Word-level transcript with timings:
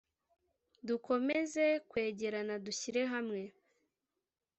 dukomeze 0.87 1.65
kwegerana 1.89 2.53
dushyire 2.65 3.01
hamwe 3.13 3.41